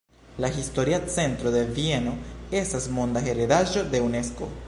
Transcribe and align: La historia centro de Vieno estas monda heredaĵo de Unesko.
La 0.39 0.47
historia 0.49 0.99
centro 1.17 1.51
de 1.57 1.61
Vieno 1.75 2.15
estas 2.63 2.89
monda 2.97 3.25
heredaĵo 3.29 3.87
de 3.93 4.05
Unesko. 4.11 4.53